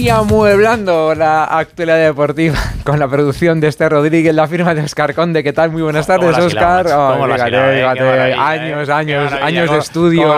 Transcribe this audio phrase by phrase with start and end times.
[0.00, 5.14] Y amueblando la actualidad deportiva con la producción de este Rodríguez, la firma de Oscar
[5.14, 5.42] Conde.
[5.42, 5.72] ¿Qué tal?
[5.72, 6.86] Muy buenas tardes, Oscar.
[6.88, 10.34] años, años, años de estudio.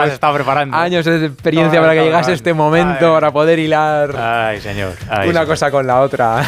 [0.73, 4.95] Años de experiencia para que llegase este momento, para poder hilar Ay, señor.
[5.29, 6.43] una cosa con la otra.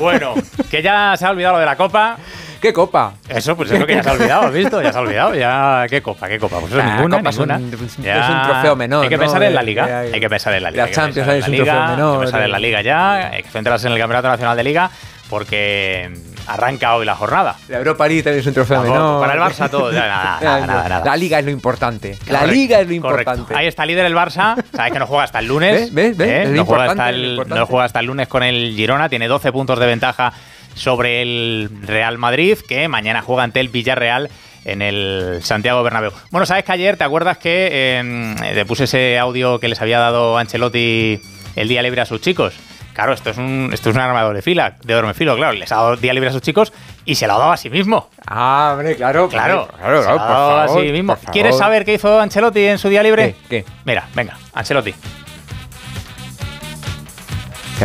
[0.00, 0.34] Bueno,
[0.68, 2.16] que ya se ha olvidado lo de la copa.
[2.62, 3.14] ¿Qué copa?
[3.28, 4.80] Eso, pues es lo que ya se ha olvidado, ¿has visto?
[4.80, 5.34] Ya se ha olvidado.
[5.34, 6.28] Ya, ¿Qué copa?
[6.28, 6.60] ¿Qué copa?
[6.60, 7.56] Pues eso Ah, ninguna, copa es ninguna.
[7.56, 8.42] un- es un Ya.
[8.46, 9.20] trofeo menor, Hay que ¿no?
[9.22, 10.04] pensar en la Eh, liga.
[10.06, 10.86] eh, Hay que pensar en la liga.
[10.86, 12.44] la Champions es un trofeo menor, Hay que pensar eh.
[12.44, 13.14] en la liga ya.
[13.32, 14.90] Hay que centrarse en el Campeonato Nacional de Liga
[15.28, 16.12] porque
[16.46, 17.56] arranca hoy la jornada.
[17.68, 19.20] La Europa League también es un trofeo menor.
[19.20, 19.90] Para el Barça todo.
[19.90, 21.04] ya, Nada, nada, nada, nada.
[21.04, 22.16] La liga es lo importante.
[22.28, 23.54] La liga es lo importante.
[23.56, 24.54] Ahí está líder el Barça.
[24.72, 25.92] Sabes que no juega hasta el lunes.
[25.94, 26.16] ¿Ves?
[26.16, 26.28] ¿Ves?
[26.48, 26.52] ¿eh?
[26.54, 29.08] No, juega hasta el, no juega hasta el lunes con el Girona.
[29.08, 30.32] Tiene 12 puntos de ventaja
[30.74, 34.30] sobre el Real Madrid, que mañana juega ante el Villarreal
[34.64, 36.12] en el Santiago Bernabéu.
[36.30, 39.98] Bueno, sabes que ayer, ¿te acuerdas que eh, te puse ese audio que les había
[39.98, 41.20] dado Ancelotti
[41.56, 42.54] el día libre a sus chicos?
[42.92, 45.52] Claro, esto es un, esto es un arma de doble fila, de doble filo, claro.
[45.52, 46.72] Les ha dado día libre a sus chicos
[47.06, 48.10] y se lo ha dado a sí mismo.
[48.26, 49.28] Ah, hombre, claro.
[49.28, 51.16] Claro, claro, se claro, lo ha por a sí mismo.
[51.32, 53.34] ¿Quieres saber qué hizo Ancelotti en su día libre?
[53.48, 53.64] ¿Qué?
[53.84, 54.94] Mira, venga, Ancelotti.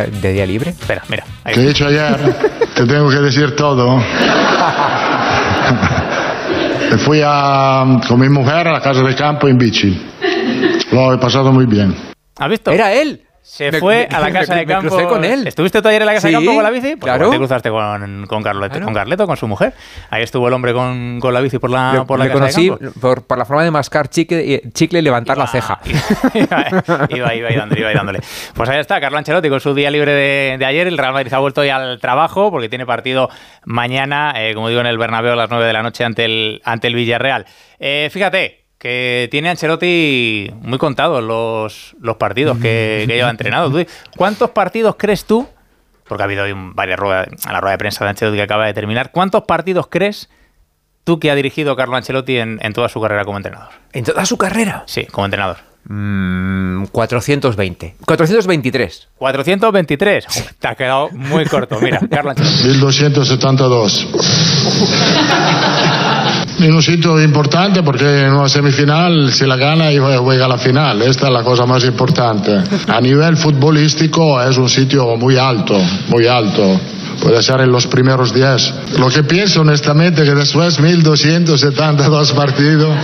[0.05, 0.71] ¿De día libre?
[0.71, 1.23] Espera, mira.
[1.43, 2.15] ahí Te he dicho ayer,
[2.75, 3.97] te tengo que decir todo.
[6.91, 9.99] Me fui a, con mi mujer a la casa de campo en bici.
[10.91, 11.95] Lo he pasado muy bien.
[12.37, 12.71] ¿Has visto?
[12.71, 13.26] Era él.
[13.49, 14.89] Se Me- fue me- a la me- casa me de campo.
[14.89, 15.47] crucé con él.
[15.47, 16.95] ¿Estuviste tú ayer en la casa Sí, de campo con la bici?
[16.97, 17.29] Pues claro.
[17.29, 18.85] te cruzaste con, con, Carleto, Claro.
[18.85, 19.73] con Carleto, con su mujer.
[20.09, 22.77] Ahí estuvo el hombre con, con la bici por la, por la casa conocí de
[22.77, 22.99] campo.
[22.99, 25.79] por, por la forma de mascar chicle, y- chicle y levantar la ceja.
[26.33, 26.65] Iba,
[27.09, 28.19] iba, iba, iba dándole, iba dándole.
[28.53, 30.85] Pues ahí está, Carlo Ancelotti con su día libre de, de ayer.
[30.87, 33.29] El Real Madrid ha vuelto ya al trabajo porque tiene partido
[33.65, 36.61] mañana, eh, como digo, en el Bernabéu a las 9 de la noche ante el,
[36.65, 37.45] ante el Villarreal.
[37.79, 43.71] Eh, fíjate que tiene Ancelotti muy contados los, los partidos que, que lleva entrenado.
[44.15, 45.47] ¿Cuántos partidos crees tú?
[46.07, 48.73] Porque ha habido varias ruedas, a la rueda de prensa de Ancelotti que acaba de
[48.73, 49.11] terminar.
[49.11, 50.29] ¿Cuántos partidos crees
[51.03, 53.69] tú que ha dirigido Carlo Ancelotti en, en toda su carrera como entrenador?
[53.93, 54.83] En toda su carrera.
[54.85, 55.57] Sí, como entrenador.
[55.89, 57.95] Mm, 420.
[58.05, 59.07] 423.
[59.17, 60.25] 423.
[60.27, 61.79] Joder, Te ha quedado muy corto.
[61.81, 62.63] Mira, Carlo Ancelotti.
[62.67, 64.07] 1272.
[66.59, 71.01] En un sitio importante porque en una semifinal si la gana y juega la final.
[71.03, 72.51] Esta es la cosa más importante.
[72.87, 75.79] A nivel futbolístico es un sitio muy alto,
[76.09, 76.79] muy alto.
[77.21, 78.97] Puede ser en los primeros 10.
[78.99, 82.95] Lo que pienso honestamente que después 1272 partidos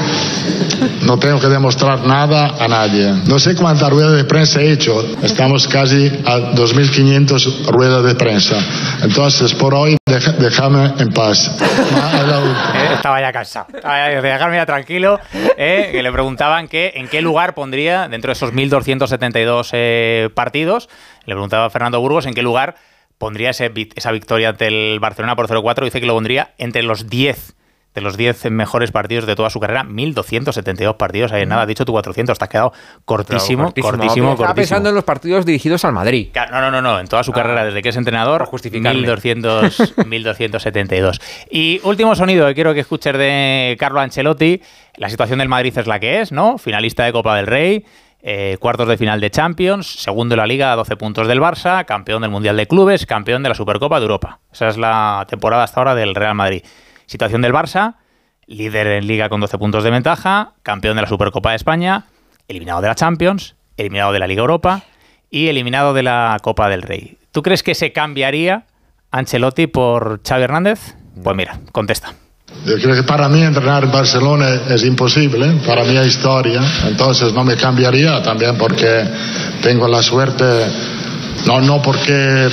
[1.02, 3.14] no tengo que demostrar nada a nadie.
[3.28, 5.04] No sé cuántas ruedas de prensa he hecho.
[5.24, 8.56] Estamos casi a 2500 ruedas de prensa.
[9.02, 9.98] Entonces, por hoy,
[10.40, 11.52] déjame en paz.
[12.74, 13.68] Eh, Estaba ya cansado.
[13.74, 15.20] Dejarme ya tranquilo.
[15.58, 20.90] eh, que le preguntaban que en qué lugar pondría, dentro de esos 1.272 eh, partidos,
[21.26, 22.76] le preguntaba a Fernando Burgos en qué lugar
[23.18, 25.84] pondría ese esa victoria ante el Barcelona por 0-4.
[25.86, 27.56] Dice que lo pondría entre los 10
[27.94, 29.84] de los 10 mejores partidos de toda su carrera.
[29.84, 31.32] 1.272 partidos.
[31.32, 32.36] Ahí nada, has dicho tú 400.
[32.40, 32.74] Te has quedado
[33.06, 34.32] cortísimo, cortísimo, cortísimo.
[34.32, 36.30] Estaba pensando en los partidos dirigidos al Madrid.
[36.34, 38.48] Claro, No, no, no, no, en toda su Ah, carrera, desde que es entrenador, por
[38.48, 38.98] justificarme.
[39.02, 41.22] 1200, 1272.
[41.52, 44.60] Y último sonido que quiero que escuches de Carlo Ancelotti.
[44.98, 46.58] La situación del Madrid es la que es, ¿no?
[46.58, 47.86] Finalista de Copa del Rey,
[48.26, 51.84] eh, cuartos de final de Champions, segundo en la Liga a 12 puntos del Barça,
[51.84, 54.40] campeón del Mundial de Clubes, campeón de la Supercopa de Europa.
[54.52, 56.64] Esa es la temporada hasta ahora del Real Madrid.
[57.06, 57.96] Situación del Barça,
[58.48, 62.06] líder en Liga con 12 puntos de ventaja, campeón de la Supercopa de España,
[62.48, 64.84] eliminado de la Champions, eliminado de la Liga Europa
[65.30, 67.18] y eliminado de la Copa del Rey.
[67.32, 68.68] ¿Tú crees que se cambiaría
[69.12, 70.96] Ancelotti por Xavi Hernández?
[71.22, 72.14] Pues mira, contesta.
[72.66, 77.34] Yo creo que para mí entrenar en Barcelona es imposible, para mí es historia, entonces
[77.34, 79.04] no me cambiaría también porque
[79.62, 80.46] tengo la suerte,
[81.46, 82.48] no, no porque,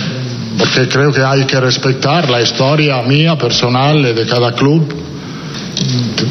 [0.58, 4.92] porque creo que hay que respetar la historia mía, personal de cada club,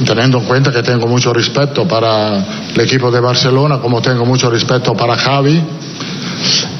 [0.06, 4.50] teniendo en cuenta que tengo mucho respeto para el equipo de Barcelona, como tengo mucho
[4.50, 5.63] respeto para Javi.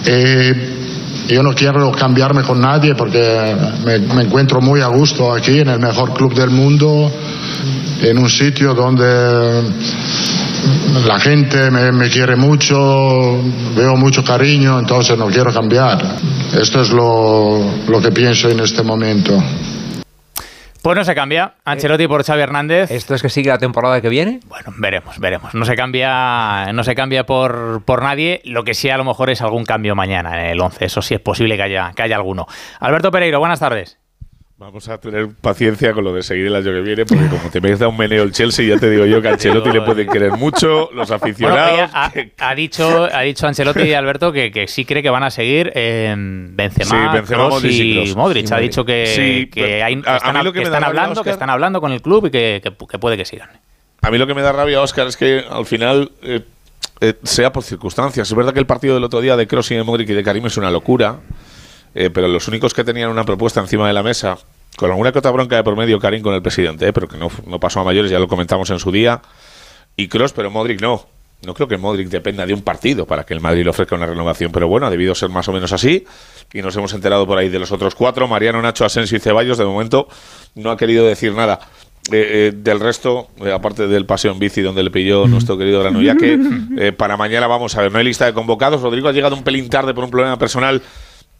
[0.06, 0.79] Eh,
[1.30, 3.56] yo no quiero cambiarme con nadie porque
[3.86, 7.12] me, encuentro muy a gusto aquí en el mejor club del mundo,
[8.02, 9.62] en un sitio donde
[11.06, 12.76] la gente me, me quiere mucho,
[13.76, 16.18] veo mucho cariño, entonces no quiero cambiar.
[16.60, 19.42] Esto es lo, lo que pienso en este momento.
[20.82, 22.90] Pues no se cambia Ancelotti por Xavi Hernández.
[22.90, 24.40] ¿Esto es que sigue la temporada que viene?
[24.48, 25.54] Bueno, veremos, veremos.
[25.54, 28.42] No se cambia, no se cambia por, por nadie.
[28.46, 30.86] Lo que sí a lo mejor es algún cambio mañana en el 11.
[30.86, 32.48] Eso sí es posible que haya, que haya alguno.
[32.80, 34.00] Alberto Pereiro, buenas tardes.
[34.60, 37.62] Vamos a tener paciencia con lo de seguir el año que viene, porque como te
[37.78, 40.34] da un meneo el Chelsea, ya te digo yo que a Ancelotti le pueden querer
[40.34, 41.90] mucho, los aficionados.
[41.94, 45.72] ha, dicho, ha dicho Ancelotti y Alberto que, que, sí cree que van a seguir
[45.78, 47.24] en Benzema,
[47.64, 48.52] y, Modric.
[48.52, 53.24] Ha dicho que, están, hablando, que están hablando con el club y que, puede que
[53.24, 53.50] sigan.
[54.02, 56.42] A mí lo que me da rabia, Oscar, es que al final eh,
[57.00, 58.28] eh, sea por circunstancias.
[58.28, 60.24] Es verdad que el partido del otro día de Kroos y de Modric y de
[60.24, 61.22] Karim es una locura.
[61.96, 64.38] Eh, pero los únicos que tenían una propuesta encima de la mesa,
[64.78, 67.18] con alguna que otra bronca de por medio, Karim con el presidente, eh, pero que
[67.18, 69.22] no, no, pasó a mayores, ya lo comentamos en su día,
[69.96, 71.06] y Cross, pero Modric no.
[71.42, 74.06] No creo que Modric dependa de un partido para que el Madrid le ofrezca una
[74.06, 76.06] renovación, pero bueno, ha debido ser más o menos así.
[76.52, 78.28] Y nos hemos enterado por ahí de los otros cuatro.
[78.28, 80.10] Mariano, Nacho, Asensio y Ceballos, de momento
[80.56, 81.62] no ha querido decir nada.
[82.12, 86.92] Eh, del resto, aparte del paseo en bici donde le pilló nuestro querido ya que
[86.98, 88.82] para mañana vamos a ver, no hay lista de convocados.
[88.82, 90.82] Rodrigo ha llegado un pelín tarde por un problema personal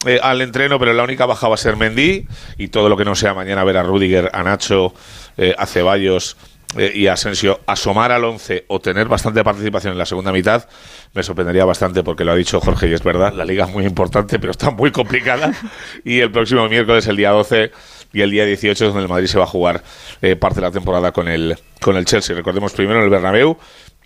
[0.06, 2.26] eh, al entreno, pero la única baja va a ser Mendy
[2.56, 4.94] y todo lo que no sea mañana ver a Rudiger, a Nacho,
[5.36, 6.38] eh, a Ceballos
[6.78, 10.66] eh, y a Asensio asomar al 11 o tener bastante participación en la segunda mitad,
[11.12, 13.84] me sorprendería bastante porque lo ha dicho Jorge y es verdad, la liga es muy
[13.84, 15.52] importante, pero está muy complicada
[16.04, 17.70] y el próximo miércoles, el día 12
[18.14, 19.82] y el día 18 es donde el Madrid se va a jugar
[20.40, 22.34] parte de la temporada con el, con el Chelsea.
[22.34, 23.56] Recordemos primero en el Bernabéu,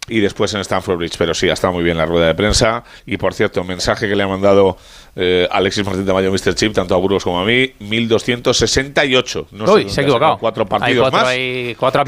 [0.09, 1.17] y después en Stanford Bridge.
[1.19, 2.85] Pero sí, ha estado muy bien la rueda de prensa.
[3.07, 4.77] Y por cierto, mensaje que le ha mandado
[5.17, 6.55] eh, Alexis Martín de Mayo, Mr.
[6.55, 9.49] Chip, tanto a Burgos como a mí, 1268.
[9.53, 10.39] No Uy, se ha equivocado.
[10.39, 11.27] Cuatro partidos más.
[11.27, 12.03] Hay cuatro,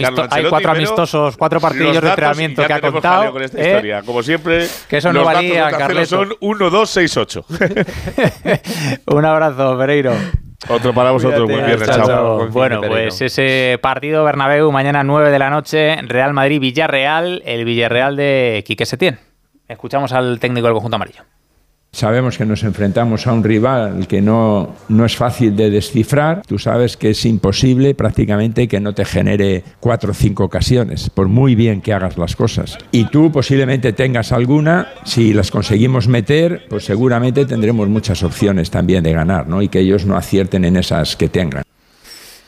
[0.73, 3.33] amistosos, cuatro partidos de entrenamiento que ha contado.
[3.33, 3.67] Con esta ¿eh?
[3.67, 4.03] historia.
[4.03, 7.45] Como siempre, que eso no los valía, datos son 1, 2, 6, 8.
[9.07, 10.13] un abrazo, Pereiro.
[10.69, 12.49] Otro para vosotros, buen viernes, chao.
[12.49, 18.65] Bueno, pues ese partido Bernabéu mañana 9 de la noche, Real Madrid-Villarreal, el Villarreal de
[18.67, 19.21] Quique Setién.
[19.69, 21.23] Escuchamos al técnico del conjunto amarillo.
[21.97, 26.43] Sabemos que nos enfrentamos a un rival que no, no es fácil de descifrar.
[26.47, 31.29] Tú sabes que es imposible prácticamente que no te genere cuatro o cinco ocasiones, por
[31.29, 32.77] muy bien que hagas las cosas.
[32.93, 39.03] Y tú posiblemente tengas alguna, si las conseguimos meter, pues seguramente tendremos muchas opciones también
[39.03, 39.63] de ganar, ¿no?
[39.63, 41.63] Y que ellos no acierten en esas que tengan.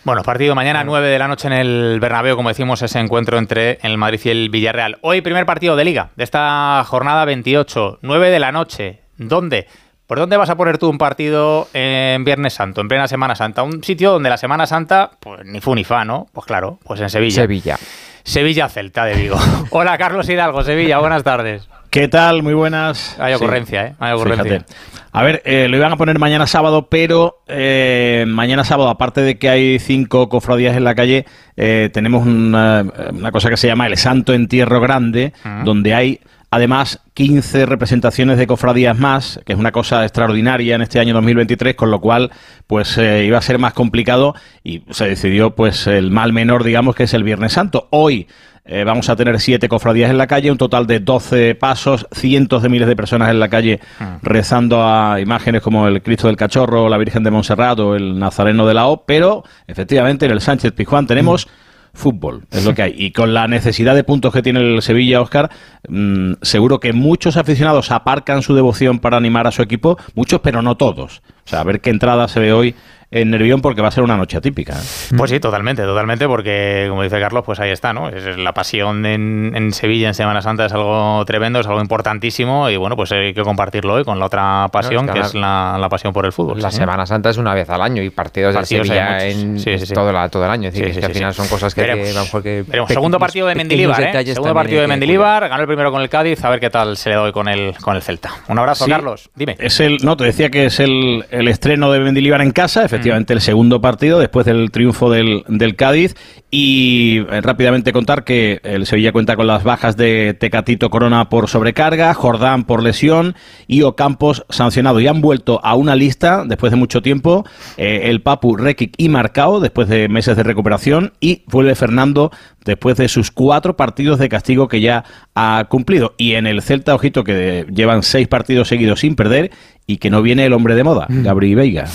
[0.04, 3.78] Bueno, partido mañana 9 de la noche en el Bernabéu, como decimos, ese encuentro entre
[3.80, 4.98] el Madrid y el Villarreal.
[5.00, 9.07] Hoy primer partido de liga de esta jornada 28, 9 de la noche.
[9.18, 9.66] ¿Dónde?
[10.06, 13.62] ¿Por dónde vas a poner tú un partido en Viernes Santo, en plena Semana Santa?
[13.62, 16.28] Un sitio donde la Semana Santa, pues ni fu ni fa, ¿no?
[16.32, 17.42] Pues claro, pues en Sevilla.
[17.42, 17.78] Sevilla.
[18.22, 19.36] Sevilla Celta de Vigo.
[19.70, 21.68] Hola Carlos Hidalgo, Sevilla, buenas tardes.
[21.90, 22.42] ¿Qué tal?
[22.42, 23.18] Muy buenas.
[23.18, 23.94] Hay ocurrencia, ¿eh?
[23.98, 24.64] Hay ocurrencia.
[25.12, 29.38] A ver, eh, lo iban a poner mañana sábado, pero eh, mañana sábado, aparte de
[29.38, 31.26] que hay cinco cofradías en la calle,
[31.56, 32.84] eh, tenemos una,
[33.32, 35.32] cosa que se llama el Santo Entierro Grande,
[35.64, 36.20] donde hay
[36.50, 41.74] Además, 15 representaciones de cofradías más, que es una cosa extraordinaria en este año 2023,
[41.74, 42.30] con lo cual
[42.68, 46.94] pues eh, iba a ser más complicado y se decidió pues el mal menor, digamos,
[46.94, 47.88] que es el Viernes Santo.
[47.90, 48.28] Hoy
[48.64, 52.62] eh, vamos a tener siete cofradías en la calle, un total de 12 pasos, cientos
[52.62, 54.20] de miles de personas en la calle ah.
[54.22, 58.64] rezando a imágenes como el Cristo del Cachorro, la Virgen de Montserrat o el Nazareno
[58.64, 61.48] de la O, pero efectivamente en el Sánchez Pizjuán tenemos...
[61.48, 61.67] Mm
[61.98, 62.94] fútbol, es lo que hay.
[62.96, 65.50] Y con la necesidad de puntos que tiene el Sevilla, Oscar,
[65.88, 70.62] mm, seguro que muchos aficionados aparcan su devoción para animar a su equipo, muchos, pero
[70.62, 71.22] no todos.
[71.44, 72.74] O sea, a ver qué entrada se ve hoy
[73.10, 74.74] en Nervión porque va a ser una noche atípica.
[74.74, 75.14] ¿eh?
[75.16, 78.08] Pues sí, totalmente, totalmente, porque como dice Carlos, pues ahí está, ¿no?
[78.10, 82.76] Es, la pasión en, Sevilla en Semana Santa es algo tremendo, es algo importantísimo y
[82.76, 86.26] bueno, pues hay que compartirlo hoy con la otra pasión que, es la, pasión por
[86.26, 86.60] el fútbol.
[86.60, 89.56] La Semana Santa es una vez al año y partidos, de Sevilla en
[89.94, 93.18] todo, todo, el año, es decir, que al final son cosas que, veremos, que, segundo
[93.18, 94.26] partido de Mendilibar, ¿eh?
[94.26, 97.10] Segundo partido de Mendilibar, ganó el primero con el Cádiz, a ver qué tal se
[97.10, 98.32] le doy con el con el Celta.
[98.48, 99.30] Un abrazo, Carlos.
[99.34, 99.56] Dime.
[99.58, 102.97] Es el, no, te decía que es el, el estreno de Mendilibar en casa, efectivamente
[102.98, 106.16] efectivamente el segundo partido después del triunfo del, del Cádiz
[106.50, 111.48] y eh, rápidamente contar que el Sevilla cuenta con las bajas de Tecatito Corona por
[111.48, 113.36] sobrecarga, Jordán por lesión
[113.66, 114.98] y Ocampos sancionado.
[115.00, 117.44] Y han vuelto a una lista después de mucho tiempo
[117.76, 122.32] eh, el Papu, Rekic y Marcao después de meses de recuperación y vuelve Fernando
[122.64, 126.14] después de sus cuatro partidos de castigo que ya ha cumplido.
[126.18, 129.50] Y en el Celta, ojito, que llevan seis partidos seguidos sin perder
[129.90, 131.22] y que no viene el hombre de moda, mm.
[131.22, 131.86] Gabriel Veiga.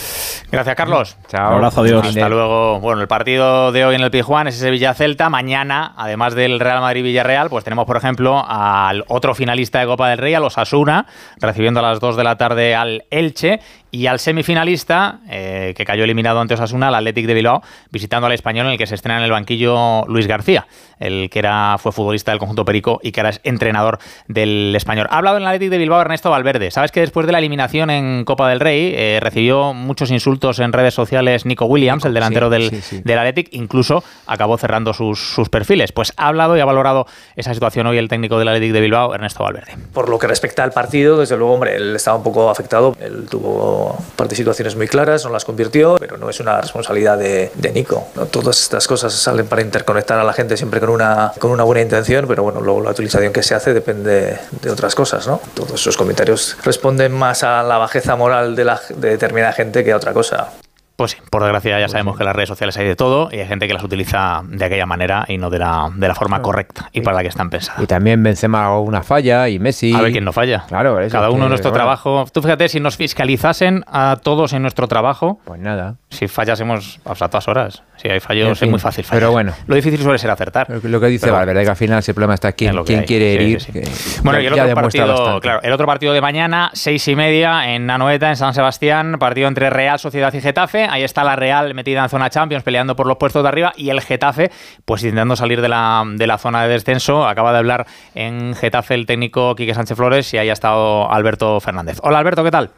[0.52, 1.16] Gracias, Carlos.
[1.28, 1.50] Chao.
[1.50, 2.08] Un abrazo, adiós.
[2.08, 2.80] Hasta luego.
[2.80, 5.30] Bueno, el partido de hoy en el Pijuán es ese Villa-Celta.
[5.30, 10.18] Mañana, además del Real Madrid-Villarreal, pues tenemos, por ejemplo, al otro finalista de Copa del
[10.18, 11.06] Rey, a los Asuna,
[11.40, 13.60] recibiendo a las 2 de la tarde al Elche.
[13.94, 18.34] Y al semifinalista, eh, que cayó eliminado ante Osasuna, el Athletic de Bilbao, visitando al
[18.34, 20.66] español en el que se estrena en el banquillo Luis García,
[21.00, 25.06] el que era, fue futbolista del conjunto Perico y que ahora es entrenador del español.
[25.12, 26.72] Ha hablado en el Athletic de Bilbao Ernesto Valverde.
[26.72, 30.74] Sabes que después de la eliminación en Copa del Rey eh, recibió muchos insultos en
[30.74, 32.72] redes sociales Nico Williams, el delantero del,
[33.04, 35.92] del Athletic, incluso acabó cerrando sus, sus perfiles.
[35.92, 39.14] Pues ha hablado y ha valorado esa situación hoy el técnico del Athletic de Bilbao,
[39.14, 39.78] Ernesto Valverde.
[39.94, 42.98] Por lo que respecta al partido, desde luego, hombre, él estaba un poco afectado.
[43.00, 43.83] Él tuvo
[44.16, 47.72] parte de situaciones muy claras, no las convirtió, pero no es una responsabilidad de, de
[47.72, 48.08] Nico.
[48.16, 48.26] ¿no?
[48.26, 51.82] Todas estas cosas salen para interconectar a la gente siempre con una, con una buena
[51.82, 55.40] intención, pero bueno, luego la utilización que se hace depende de otras cosas, ¿no?
[55.54, 59.92] Todos esos comentarios responden más a la bajeza moral de, la, de determinada gente que
[59.92, 60.52] a otra cosa.
[60.96, 63.48] Pues sí, por desgracia ya sabemos que las redes sociales hay de todo y hay
[63.48, 66.90] gente que las utiliza de aquella manera y no de la, de la forma correcta
[66.94, 67.82] y para la que están pensadas.
[67.82, 69.92] Y también Benzema una falla y Messi.
[69.94, 70.66] A ver quién no falla.
[70.68, 72.26] Claro, eso Cada uno en nuestro bueno, trabajo.
[72.32, 75.96] Tú fíjate, si nos fiscalizasen a todos en nuestro trabajo, Pues nada.
[76.10, 77.84] si fallásemos pues, a todas horas.
[78.04, 79.22] Si hay fallos En fin, es muy fácil fallar.
[79.22, 79.54] pero bueno.
[79.66, 80.68] Lo difícil suele ser acertar.
[80.70, 83.06] Lo que- dice Valverde, que al final ese problema está Es quién, hay.
[83.06, 83.62] quiere herir.
[83.62, 83.80] sí, sí.
[83.80, 83.90] que
[84.24, 87.74] Bueno, ya- y el otro, partido, claro, el otro partido de mañana, seis y media,
[87.74, 90.84] en Anoeta, en San Sebastián, partido entre Real Sociedad y Getafe.
[90.90, 93.90] Ahí está la Real metida en zona Champions, peleando por los puestos de arriba, y
[93.90, 94.52] el Getafe,
[94.84, 97.26] pues intentando salir de la, de la zona de descenso.
[97.26, 101.58] Acaba de hablar en Getafe el técnico Quique Sánchez Flores y ahí ha estado Alberto
[101.62, 102.00] Fernández.
[102.04, 102.70] Hola Alberto, ¿qué tal?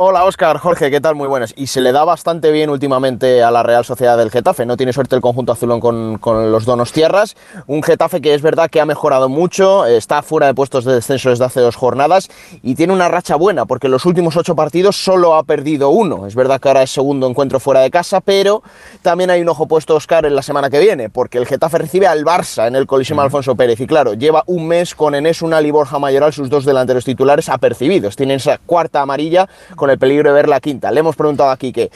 [0.00, 1.16] Hola Óscar, Jorge, ¿qué tal?
[1.16, 1.52] Muy buenas.
[1.56, 4.64] Y se le da bastante bien últimamente a la Real Sociedad del Getafe.
[4.64, 7.34] No tiene suerte el conjunto azulón con, con los donos tierras.
[7.66, 11.30] Un Getafe que es verdad que ha mejorado mucho, está fuera de puestos de descenso
[11.30, 12.30] desde hace dos jornadas
[12.62, 16.28] y tiene una racha buena porque en los últimos ocho partidos solo ha perdido uno.
[16.28, 18.62] Es verdad que ahora es segundo encuentro fuera de casa, pero
[19.02, 22.06] también hay un ojo puesto, Óscar, en la semana que viene, porque el Getafe recibe
[22.06, 23.80] al Barça en el Coliseum Alfonso Pérez.
[23.80, 27.48] Y claro, lleva un mes con Enes Unal y Borja Mayoral, sus dos delanteros titulares,
[27.48, 28.14] apercibidos.
[28.14, 30.90] Tienen esa cuarta amarilla con el peligro de ver la quinta.
[30.90, 31.90] Le hemos preguntado aquí que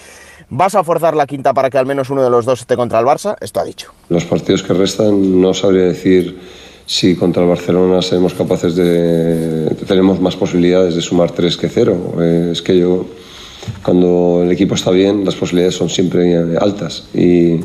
[0.49, 2.99] ¿vas a forzar la quinta para que al menos uno de los dos esté contra
[3.00, 3.37] el Barça?
[3.40, 3.92] Esto ha dicho.
[4.08, 6.38] Los partidos que restan no sabría decir
[6.84, 9.75] si contra el Barcelona seremos capaces de...
[9.87, 12.14] tenemos más posibilidades de sumar tres que cero.
[12.20, 13.06] Eh, Es que yo,
[13.82, 17.61] cuando el equipo está bien, las posibilidades son siempre eh, altas y,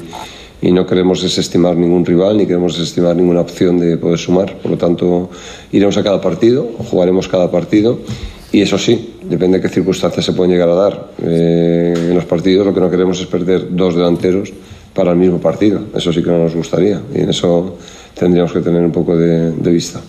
[0.61, 4.55] y no queremos desestimar ningún rival ni queremos desestimar ninguna opción de poder sumar.
[4.59, 5.29] Por lo tanto,
[5.71, 7.99] iremos a cada partido, jugaremos cada partido
[8.51, 11.07] y eso sí, depende de qué circunstancias se pueden llegar a dar.
[11.23, 14.53] Eh, en los partidos lo que no queremos es perder dos delanteros
[14.93, 15.81] para el mismo partido.
[15.93, 17.77] Eso sí que no nos gustaría y en eso
[18.13, 19.99] tendríamos que tener un poco de, de vista.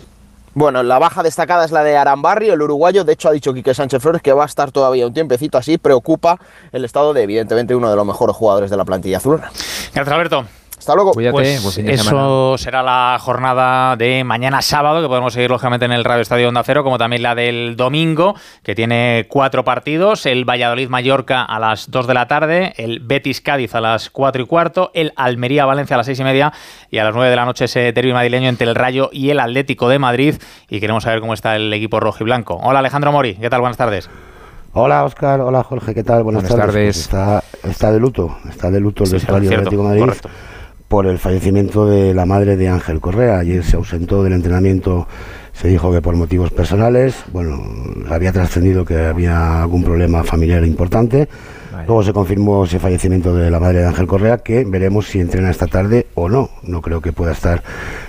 [0.55, 3.05] Bueno, la baja destacada es la de Arambarri, el uruguayo.
[3.05, 5.79] De hecho, ha dicho Quique Sánchez Flores que va a estar todavía un tiempecito así.
[5.79, 6.41] Preocupa
[6.73, 9.53] el estado de, evidentemente, uno de los mejores jugadores de la plantilla azulona.
[9.95, 10.47] Gracias Alberto.
[10.79, 11.13] Hasta luego.
[11.13, 12.59] Cuídate, Pues eso semana.
[12.59, 16.63] será la jornada de mañana sábado, que podemos seguir lógicamente en el Radio Estadio Onda
[16.65, 22.07] Cero, como también la del domingo, que tiene cuatro partidos, el Valladolid-Mallorca a las 2
[22.07, 26.21] de la tarde, el Betis-Cádiz a las 4 y cuarto, el Almería-Valencia a las 6
[26.21, 26.53] y media
[26.91, 29.41] y a las 9 de la noche ese derbi madrileño entre el Rayo y el
[29.41, 30.37] Atlético de Madrid
[30.71, 32.59] y queremos saber cómo está el equipo rojo y blanco.
[32.63, 33.61] Hola Alejandro Mori, ¿qué tal?
[33.61, 34.09] Buenas tardes.
[34.75, 36.23] Hola Oscar, hola Jorge, ¿qué tal?
[36.23, 36.97] Buenas, Buenas tardes.
[36.99, 40.01] Está, está de luto, está de luto el Sí, vestuario cierto, del Atlético de Madrid
[40.03, 40.29] correcto.
[40.89, 43.39] Por el fallecimiento de la madre de Ángel Correa.
[43.39, 45.07] Ayer se ausentó del entrenamiento,
[45.53, 47.63] se dijo que por motivos personales, bueno,
[48.09, 51.29] había trascendido que había algún problema familiar importante.
[51.87, 55.51] Luego se confirmó ese fallecimiento de la madre de Ángel Correa, que veremos si entrena
[55.51, 56.51] esta tarde o no.
[56.63, 57.63] No creo que pueda estar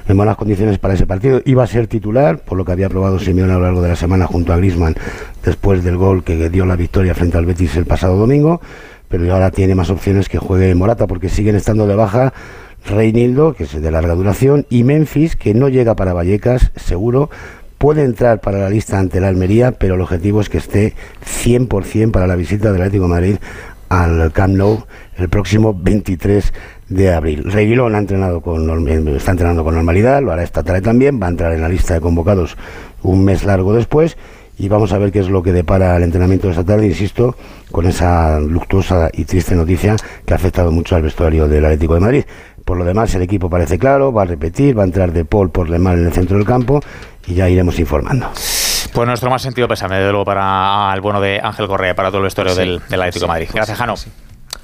[0.07, 1.41] en buenas condiciones para ese partido.
[1.45, 3.95] Iba a ser titular, por lo que había probado Simeone a lo largo de la
[3.95, 4.95] semana junto a Grisman,
[5.43, 8.59] después del gol que dio la victoria frente al Betis el pasado domingo.
[9.07, 12.33] Pero ahora tiene más opciones que juegue Morata, porque siguen estando de baja
[12.85, 17.29] Reinildo, que es de larga duración, y Memphis, que no llega para Vallecas, seguro.
[17.77, 20.95] Puede entrar para la lista ante la Almería, pero el objetivo es que esté
[21.25, 23.35] 100% para la visita del Atlético de Madrid
[23.89, 24.85] al Camp Nou
[25.17, 26.53] el próximo 23
[26.89, 27.43] de abril.
[27.51, 31.29] Reguilón ha entrenado con, está entrenando con normalidad, lo hará esta tarde también, va a
[31.29, 32.57] entrar en la lista de convocados
[33.01, 34.17] un mes largo después
[34.57, 37.35] y vamos a ver qué es lo que depara el entrenamiento de esta tarde, insisto,
[37.71, 39.95] con esa luctuosa y triste noticia
[40.25, 42.23] que ha afectado mucho al vestuario del Atlético de Madrid.
[42.69, 45.49] Por lo demás, el equipo parece claro, va a repetir, va a entrar de Paul
[45.49, 46.81] por Lemar en el centro del campo
[47.25, 48.29] y ya iremos informando.
[48.93, 52.19] Pues nuestro más sentido pésame, de luego, para el bueno de Ángel Correa, para todo
[52.19, 53.49] el vestuario del, del Atlético de Madrid.
[53.51, 53.95] Gracias, Jano.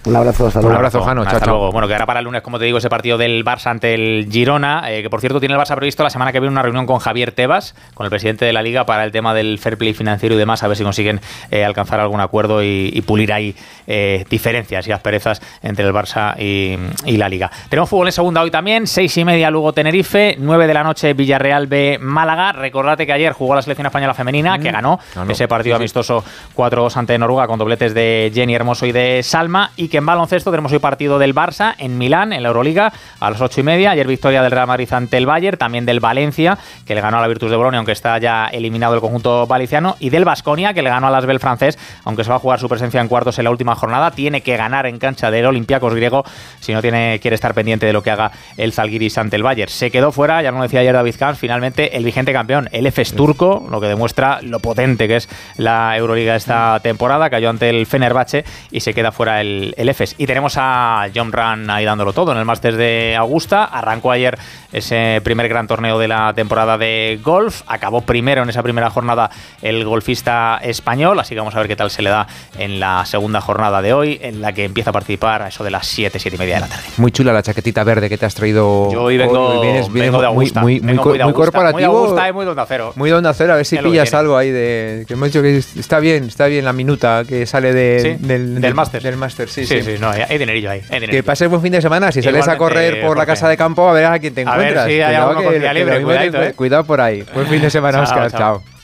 [0.05, 0.71] Un abrazo, hasta luego.
[0.71, 1.21] Un abrazo, Jano.
[1.23, 1.71] Hasta luego.
[1.71, 4.27] Bueno, que ahora para el lunes, como te digo, ese partido del Barça ante el
[4.31, 6.85] Girona, eh, que por cierto tiene el Barça previsto la semana que viene una reunión
[6.85, 9.93] con Javier Tebas, con el presidente de la Liga, para el tema del fair play
[9.93, 14.25] financiero y demás, a ver si consiguen eh, alcanzar algún acuerdo y, pulir ahí eh,
[14.29, 17.49] diferencias y asperezas entre el Barça y, la Liga.
[17.69, 21.13] Tenemos fútbol en segunda hoy también, seis y media luego Tenerife, nueve de la noche
[21.13, 22.51] Villarreal B Málaga.
[22.51, 24.73] Recordate que ayer jugó la selección española femenina, que mm.
[24.73, 26.23] ganó ese partido amistoso
[26.55, 30.51] 4-2 ante Noruega con dobletes de Jenny Hermoso y de Salma, y que en baloncesto
[30.51, 33.91] tenemos hoy partido del Barça en Milán, en la Euroliga, a las ocho y media.
[33.91, 37.21] Ayer victoria del Real Madrid ante el Bayern, también del Valencia, que le ganó a
[37.21, 40.81] la Virtus de Bolonia, aunque está ya eliminado el conjunto valiciano, y del Basconia, que
[40.81, 43.37] le ganó a las Bel francés, aunque se va a jugar su presencia en cuartos
[43.37, 44.11] en la última jornada.
[44.11, 46.23] Tiene que ganar en cancha del Olympiacos griego
[46.59, 49.69] si no tiene, quiere estar pendiente de lo que haga el Zalgiris ante el Bayern.
[49.69, 53.13] Se quedó fuera, ya lo decía ayer David Kahn, finalmente el vigente campeón, el EFES
[53.13, 57.85] turco, lo que demuestra lo potente que es la Euroliga esta temporada, cayó ante el
[57.85, 60.15] Fenerbahce y se queda fuera el, el EFES.
[60.17, 63.65] Y tenemos a John Run ahí dándolo todo en el Masters de Augusta.
[63.65, 64.37] Arrancó ayer
[64.71, 67.61] ese primer gran torneo de la temporada de golf.
[67.67, 69.29] Acabó primero en esa primera jornada
[69.61, 72.27] el golfista español, así que vamos a ver qué tal se le da
[72.57, 75.71] en la segunda jornada de hoy, en la que empieza a participar a eso de
[75.71, 76.83] las 7, 7 y media de la tarde.
[76.97, 78.91] Muy chula la chaquetita verde que te has traído.
[78.91, 80.61] Yo hoy vengo, de Augusta.
[80.61, 82.07] Muy, muy, muy, corporativo.
[82.07, 82.93] Muy muy donde cero.
[82.95, 85.05] Muy donde cero, a ver si pillas algo ahí de.
[85.07, 88.73] Que hemos dicho que está bien, está bien la minuta que sale de, del, del
[88.73, 89.01] máster.
[89.01, 89.81] Del máster, sí, sí.
[89.81, 90.81] Sí, no, hay, dinerillo ahí.
[91.09, 92.11] Que pases buen fin de semana.
[92.11, 94.83] Si sales a correr por la casa de campo, a ver a quién te encuentras.
[94.83, 97.23] A ver si hay algo libre, cuidado por ahí.
[97.33, 98.31] Buen fin de semana, Oscar.
[98.31, 98.74] chao.